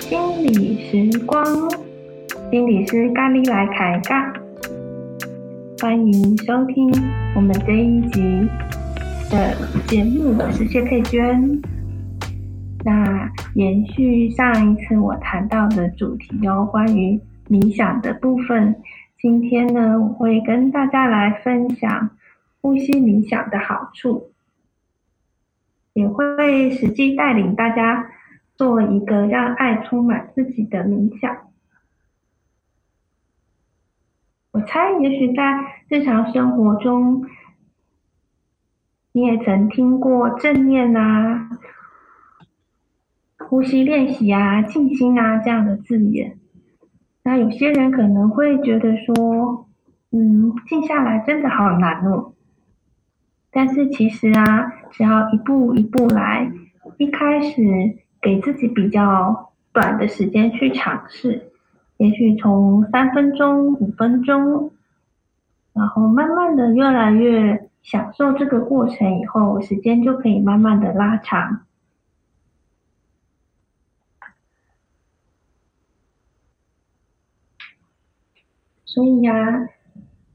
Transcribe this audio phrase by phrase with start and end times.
[0.00, 1.44] 心理时光，
[2.50, 4.32] 心理师咖喱来开杠，
[5.80, 6.90] 欢迎收听
[7.34, 8.20] 我们这一集
[9.30, 9.54] 的
[9.86, 11.60] 节目，我是谢佩娟。
[12.84, 18.74] 那延续上一次我谈到的主题哦，关于冥想的部分，
[19.20, 22.10] 今天呢，我会跟大家来分享
[22.60, 24.32] 呼吸冥想的好处，
[25.92, 28.12] 也会实际带领大家。
[28.58, 31.48] 做一个让爱充满自己的冥想。
[34.50, 37.24] 我猜，也许在日常生活中，
[39.12, 41.60] 你也曾听过正念啊、
[43.38, 46.37] 呼吸练习啊、静心啊这样的字眼。
[47.28, 49.66] 那有些人可能会觉得说，
[50.12, 52.32] 嗯，静下来真的好难哦。
[53.50, 56.50] 但是其实啊，只要一步一步来，
[56.96, 57.98] 一开始。
[58.20, 61.52] 给自己比较短的时间去尝试，
[61.98, 64.72] 也许从三分钟、五分钟，
[65.72, 71.60] 然后慢慢的越来越享受这个过程，以后时间就可以慢慢的拉长。
[78.88, 79.68] 所以呀、啊，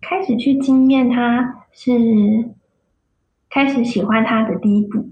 [0.00, 2.48] 开始去惊艳它是
[3.50, 5.08] 开始喜欢它的第一步。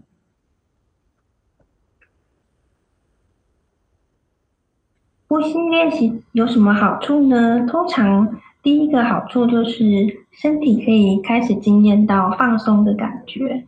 [5.26, 7.66] 呼吸练习有什么好处呢？
[7.66, 9.84] 通常第一个好处就是
[10.30, 13.66] 身体可以开始惊艳到放松的感觉。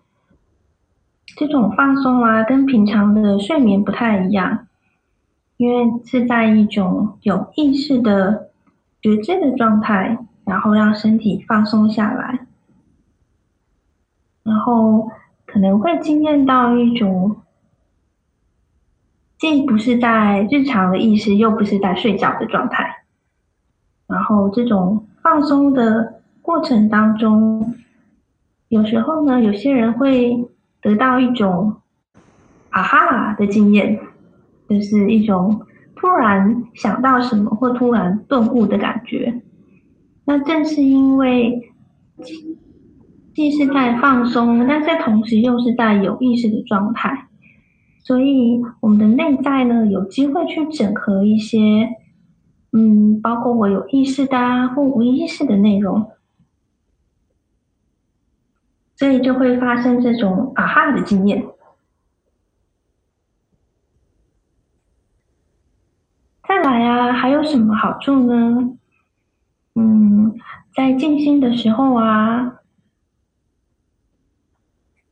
[1.36, 4.68] 这种放松啊，跟平常的睡眠不太一样，
[5.56, 8.50] 因为是在一种有意识的
[9.06, 12.46] 觉知的状态，然后让身体放松下来，
[14.42, 15.12] 然后
[15.46, 17.36] 可能会经验到一种。
[19.38, 23.04] 既不是在日常的意识，又不是在睡觉的状态，
[24.08, 27.74] 然后这种放松的过程当中，
[28.68, 30.48] 有时候呢，有些人会
[30.80, 31.76] 得到一种
[32.70, 34.00] 啊哈的经验，
[34.68, 39.42] 就是一种突然想到什么或突然顿悟的感觉。
[40.24, 41.72] 那正是因为
[43.34, 47.26] 既是在放松，但在同时又是在有意识的状态。
[48.02, 51.88] 所以，我们的内在呢，有机会去整合一些，
[52.72, 56.10] 嗯，包括我有意识的啊，或无意识的内容，
[58.94, 61.44] 所以就会发生这种啊哈的经验。
[66.76, 68.76] 再来啊，还有什么好处呢？
[69.76, 70.34] 嗯，
[70.74, 72.56] 在静心的时候啊，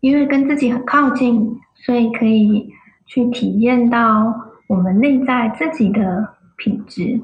[0.00, 2.70] 因为跟自己很靠近，所以可以。
[3.06, 4.34] 去体验到
[4.66, 7.20] 我们内在自己的品质，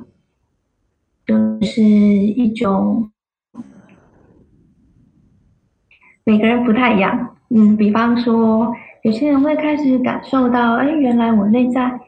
[1.25, 3.11] 就是一种
[6.23, 7.35] 每个人不太一样。
[7.49, 8.75] 嗯，比方说，
[9.05, 11.99] 有些人会开始感受到，哎，原来我内在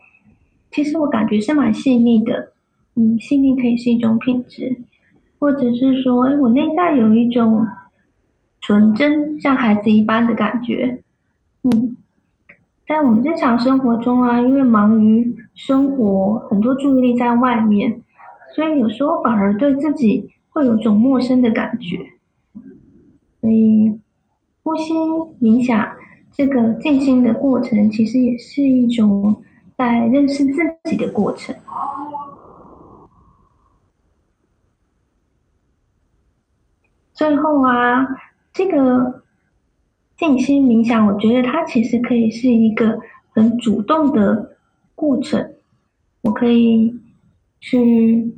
[0.72, 2.52] 其实我感觉是蛮细腻的。
[2.96, 4.76] 嗯，细腻可以是一种品质，
[5.38, 7.64] 或者是说，哎，我内在有一种
[8.60, 11.00] 纯真，像孩子一般的感觉。
[11.62, 11.96] 嗯。
[12.84, 18.02] 在我们日常生活中啊，因为忙于生活，很多注意力在外面，
[18.54, 21.98] 所以有时候反而对自己会有种陌生的感觉。
[23.40, 23.98] 所以，
[24.62, 24.92] 呼吸
[25.40, 25.88] 冥想
[26.32, 29.42] 这个静心的过程，其实也是一种
[29.76, 31.54] 在认识自己的过程。
[37.12, 38.06] 最后啊，
[38.52, 39.20] 这个。
[40.14, 43.00] 静心冥想，我觉得它其实可以是一个
[43.30, 44.56] 很主动的
[44.94, 45.54] 过程。
[46.20, 46.94] 我可以
[47.58, 48.32] 去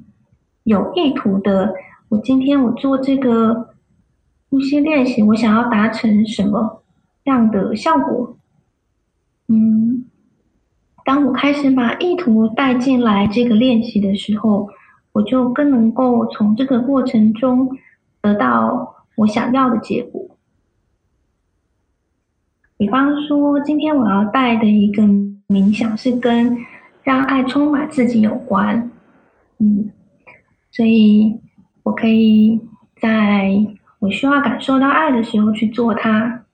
[0.63, 1.75] 有意图的，
[2.09, 3.75] 我今天我做这个
[4.49, 6.83] 呼吸练习，我想要达成什么
[7.25, 8.35] 样的效果？
[9.49, 9.84] 嗯，
[11.05, 14.71] 当我开始把意图带进来这个练习的时候，
[15.13, 17.69] 我就更能够从这个过程中
[18.23, 20.27] 得到我想要的结果。
[22.77, 25.03] 比方说，今天我要带的一个
[25.47, 26.57] 冥想是跟
[27.03, 28.91] 让爱充满自己有关，
[29.59, 29.91] 嗯，
[30.73, 31.39] 所以
[31.83, 32.59] 我可以
[33.01, 33.51] 在
[33.99, 36.45] 我需要感受到爱的时候去做它，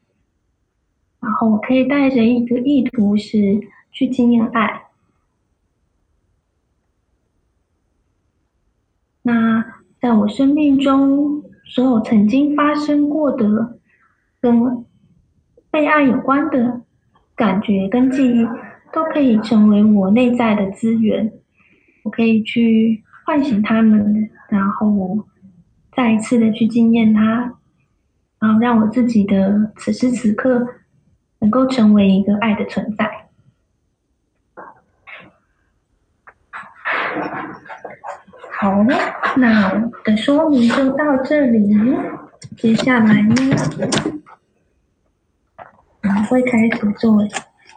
[1.21, 4.85] 然后我可以带着一个意图是去经验爱。
[9.23, 9.65] 那
[10.01, 13.79] 在我生命中所有曾经发生过的
[14.41, 14.85] 跟
[15.71, 16.81] 被爱有关的
[17.37, 18.45] 感觉跟记忆，
[18.93, 21.33] 都可以成为我内在的资源。
[22.03, 25.27] 我可以去唤醒他们，然后
[25.93, 27.59] 再一次的去经验它，
[28.39, 30.67] 然后让我自己的此时此刻
[31.41, 33.10] 能够成为一个爱的存在。
[38.61, 38.95] 好了，
[39.39, 41.75] 那我的说明就到这里。
[42.59, 43.35] 接下来呢，
[46.03, 47.27] 我们会开始做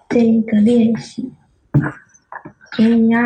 [0.10, 1.32] 这一个练习。
[2.74, 3.22] 所以呀，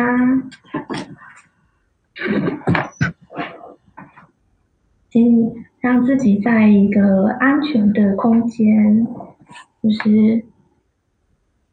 [5.10, 9.04] 请让自己在一个安全的空间，
[9.82, 10.44] 就是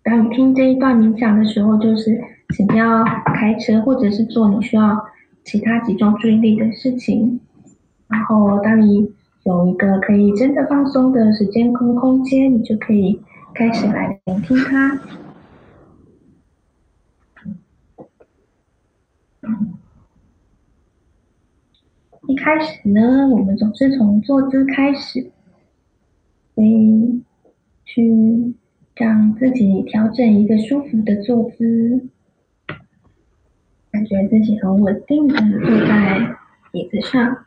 [0.02, 2.20] 当你听这一段冥想的时候，就是
[2.56, 5.06] 请不要开车或者是做你需要。
[5.46, 7.40] 其他集中注意力的事情，
[8.08, 9.14] 然后当你
[9.44, 13.22] 有一个可以真的放松的时间跟空间，你就可以
[13.54, 15.00] 开始来聆听它。
[22.28, 25.32] 一开始呢，我们总是从坐姿开始，
[26.56, 27.22] 所以
[27.86, 28.56] 去
[28.96, 32.08] 让自己调整一个舒服的坐姿。
[33.96, 36.36] 感觉自己很稳定的坐在
[36.74, 37.46] 椅子上。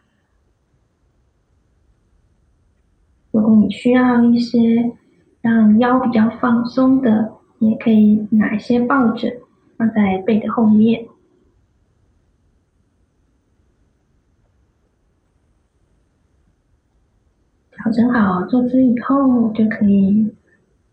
[3.32, 4.94] 如果你需要一些
[5.42, 9.30] 让腰比较放松的，也可以拿一些抱枕
[9.76, 11.06] 放在背的后面。
[17.72, 20.34] 调整好坐姿以后，就可以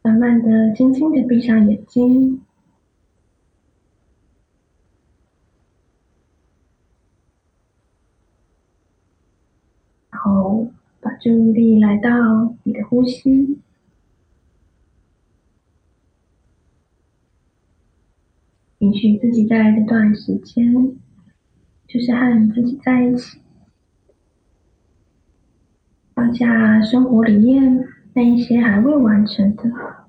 [0.02, 2.42] 慢慢的、轻轻的闭上眼睛。
[10.12, 10.68] 然后
[11.02, 13.58] 把注意力来到你的呼吸，
[18.78, 20.96] 允许自己在这段时间，
[21.88, 23.40] 就是和你自己在一起，
[26.14, 30.05] 放下生活里面那一些还未完成的。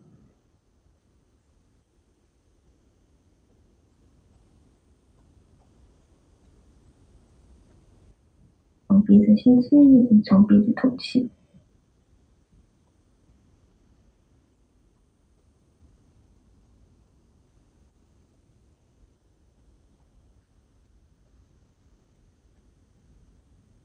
[9.37, 11.29] 鼻子吸气，从鼻子吐气。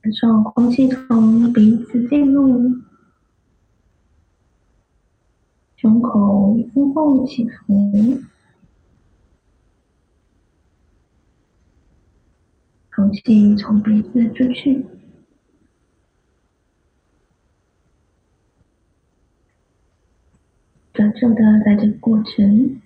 [0.00, 2.76] 感受空气从鼻子进入，
[5.76, 8.20] 胸口一阵阵起伏，
[12.94, 14.84] 空气从鼻子出去。
[20.92, 22.80] 专注的在这个过程，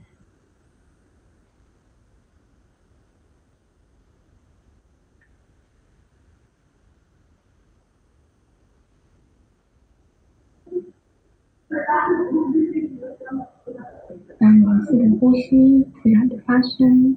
[14.38, 17.16] 让自己的呼吸自然的发生。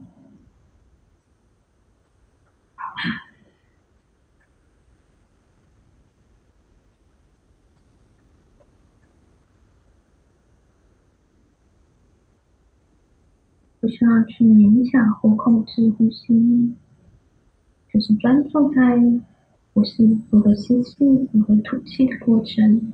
[13.80, 16.74] 不需要去冥想或控制呼吸，
[17.94, 19.02] 就是专注在
[19.74, 22.92] 呼吸如何吸气、如何吐气的过程。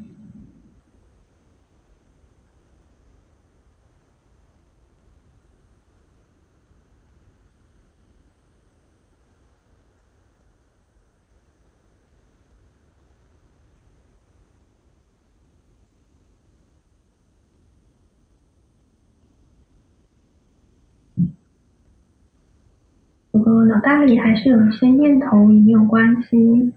[23.45, 26.73] 如果脑袋里还是有一些念头也没有关系，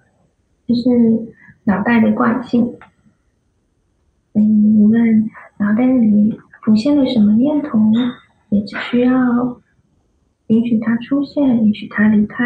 [0.66, 1.32] 就是
[1.64, 2.62] 脑袋的惯性。
[4.34, 7.78] 所以无论脑袋里浮现了什么念头，
[8.50, 9.62] 也只需要
[10.48, 12.44] 允许它出现，允许它离开，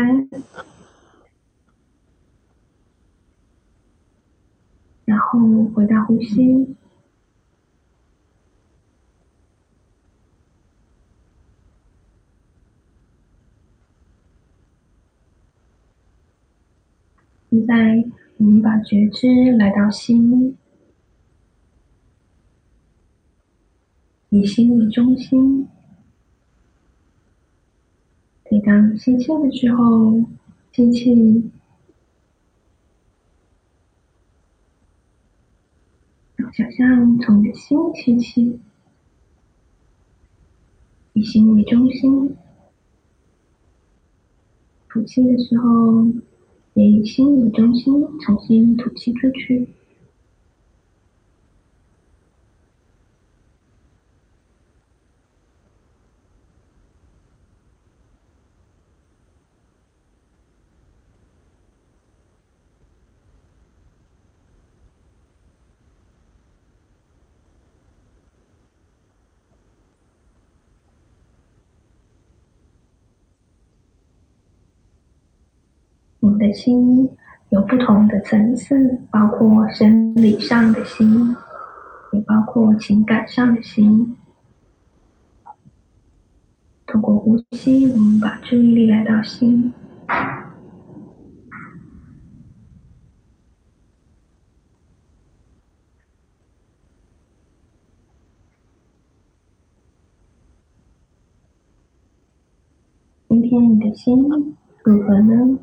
[5.04, 6.76] 然后回到呼吸。
[17.52, 18.02] 现在，
[18.38, 19.28] 我们把觉知
[19.58, 20.56] 来到心，
[24.30, 25.68] 以心为中心。
[28.50, 30.24] 每当吸气的时候，
[30.72, 31.50] 吸气，
[36.54, 38.58] 想象从你的心吸气，
[41.12, 42.34] 以心为中心；
[44.88, 46.06] 吐气的时候，
[46.74, 49.66] 以心为中心，重新吐气出去。
[76.22, 77.10] 我们的心
[77.48, 81.34] 有不同的层次，包括生理上的心，
[82.12, 84.16] 也包括情感上的心。
[86.86, 89.74] 通过呼吸，我们把注意力来到心。
[103.28, 104.22] 今天你的心
[104.84, 105.58] 如何呢？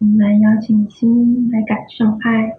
[0.00, 2.58] 我们来邀请心来感受爱。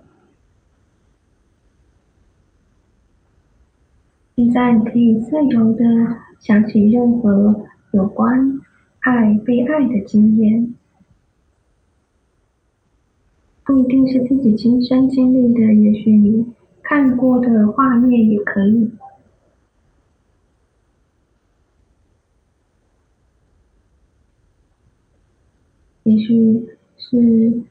[4.38, 5.84] 现在你可以自由地
[6.40, 8.62] 想起任何有关
[9.02, 10.74] 爱、被爱的经验，
[13.66, 18.92] 不一定是自己亲身经历的，也许你看过的画面也可以。
[26.04, 26.79] 也许。
[27.10, 27.64] 是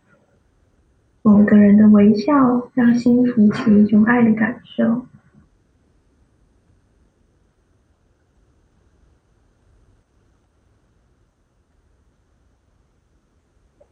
[1.22, 5.04] 某个人的微笑，让心浮起一种爱的感受；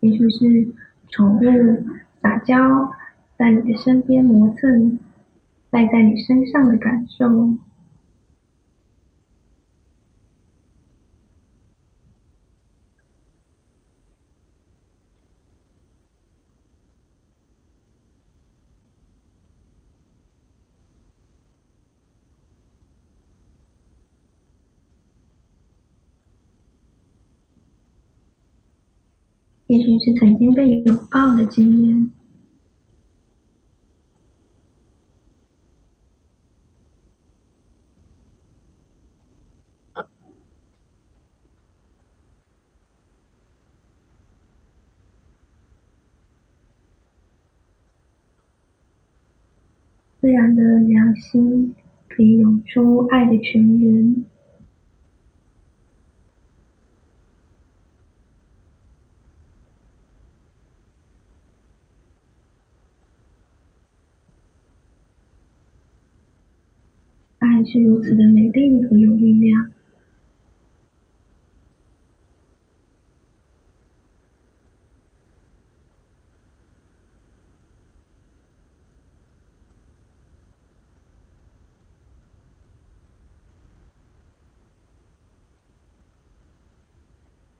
[0.01, 0.75] 也许是
[1.09, 1.41] 宠物
[2.21, 2.93] 撒娇，
[3.39, 4.99] 在你的身边磨蹭，
[5.71, 7.57] 赖在你身上的感受。
[29.67, 32.11] 也许是曾经被拥抱的经验，
[50.21, 51.75] 自然的良心
[52.09, 54.25] 可以涌出爱的泉源。
[67.39, 69.73] 爱是如此的美丽和有力量。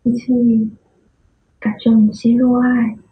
[0.05, 0.71] 一起
[1.59, 3.06] 感受你吸入爱。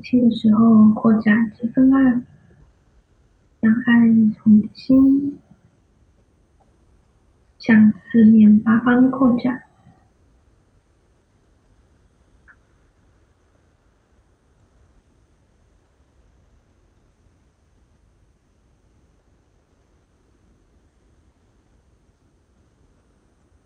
[0.00, 2.22] 气的时候，扩展这份爱，
[3.60, 5.38] 让爱从心
[7.58, 9.62] 向四面八方扩展。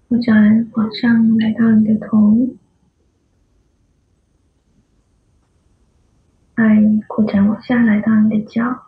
[0.09, 2.60] 扩展往上，来到你的头。
[6.61, 6.77] 爱
[7.09, 8.83] 扩展往下，来到你的脚；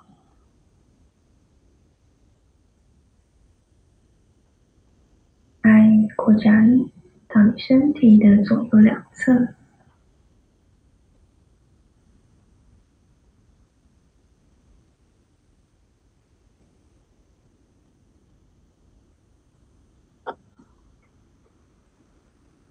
[5.62, 6.76] 爱扩展
[7.28, 9.54] 到你身体的左右两侧；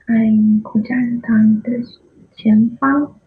[0.06, 0.16] 爱
[0.62, 1.72] 扩展到你的
[2.36, 3.20] 前方，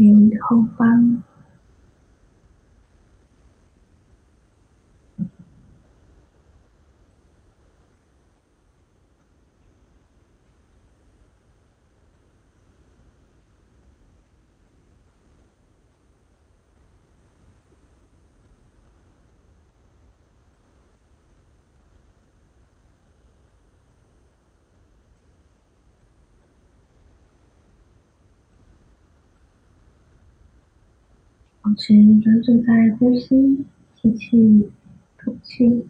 [0.00, 1.22] 你后方。
[31.70, 33.64] 保持专注在呼吸，
[34.02, 34.68] 吸气，
[35.16, 35.86] 吐气。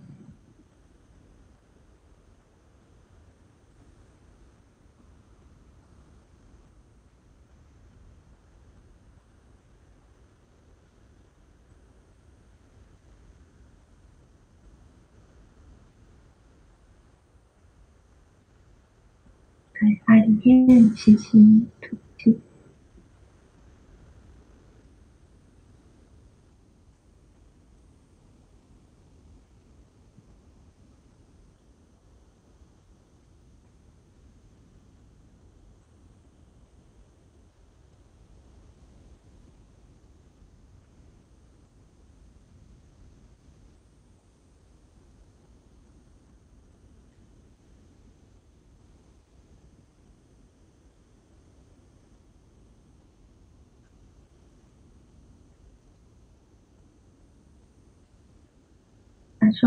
[19.73, 21.97] 在爱里面吸气，吐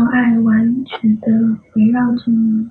[0.06, 1.30] 爱完全的
[1.74, 2.68] 围绕着你。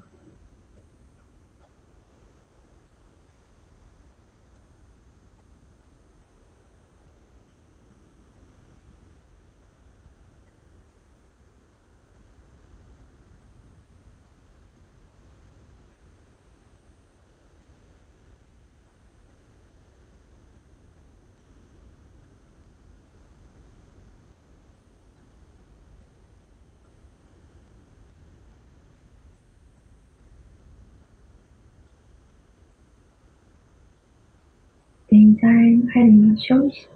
[35.13, 35.47] 你在
[35.93, 36.87] 爱里面休息。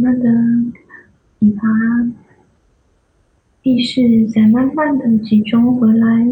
[0.00, 0.30] 慢慢的，
[1.40, 1.62] 你把
[3.64, 6.24] 意识再慢慢的集中回来，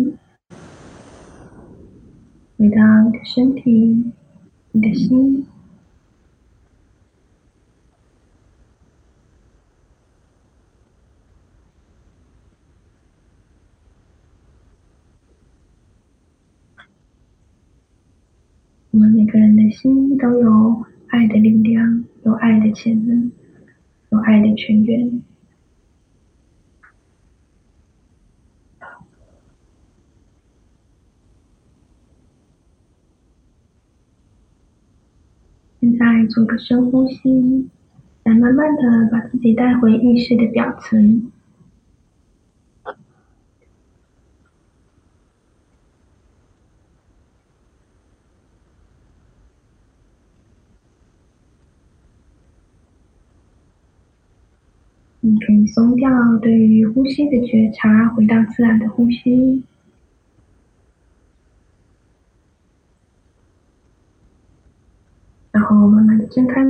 [2.57, 4.13] 回到你的身体，
[4.71, 5.45] 你的心。
[18.93, 23.33] 我们每个人的心都有爱的力量，有爱的潜能。
[24.11, 25.23] 有爱的泉源。
[35.81, 37.69] 现在做个深呼吸，
[38.25, 41.31] 来慢慢的把自己带回意识的表层。
[55.27, 56.09] 你可以松掉
[56.41, 59.65] 对于呼吸的觉察，回到自然的呼吸，
[65.51, 66.63] 然后慢慢的睁开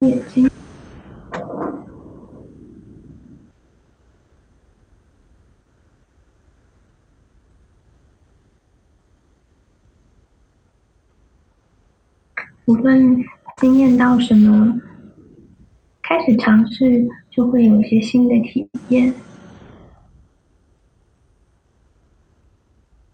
[0.00, 0.50] 眼睛。
[12.64, 13.24] 无论
[13.58, 14.80] 经验到什么。
[16.10, 19.14] 开始尝试，就会有一些新的体验。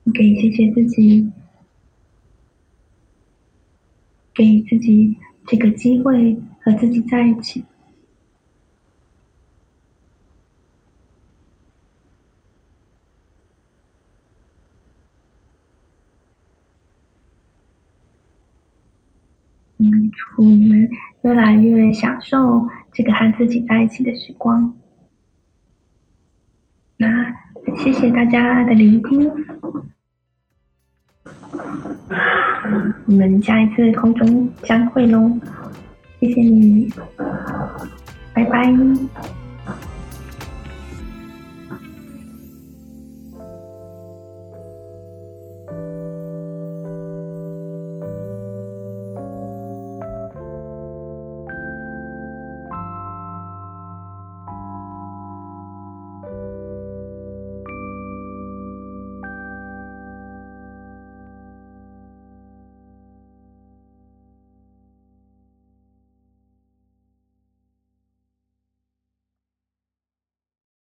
[0.04, 1.30] 你可以谢谢自己，
[4.32, 5.14] 给自己
[5.46, 7.62] 这个机会和自己在一起。
[19.76, 20.88] 嗯，祝你们
[21.20, 22.66] 越来越享受。
[22.96, 24.74] 这个和自己在一起的时光。
[26.96, 27.30] 那
[27.76, 29.30] 谢谢大家的聆听。
[33.06, 35.30] 我们下一次空中相会喽
[36.20, 36.90] 谢谢你
[38.32, 39.35] 拜拜。